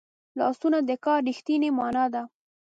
[0.39, 2.23] لاسونه د کار رښتینې مانا ده